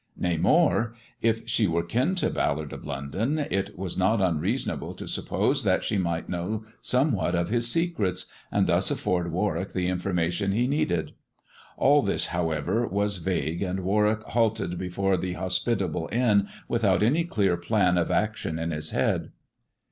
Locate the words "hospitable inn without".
15.33-17.03